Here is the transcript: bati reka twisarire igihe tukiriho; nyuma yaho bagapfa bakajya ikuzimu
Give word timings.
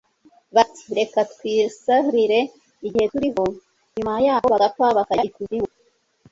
bati 0.55 0.83
reka 0.99 1.19
twisarire 1.31 2.39
igihe 2.85 3.05
tukiriho; 3.11 3.43
nyuma 3.95 4.13
yaho 4.25 4.45
bagapfa 4.53 4.95
bakajya 4.97 5.25
ikuzimu 5.29 5.69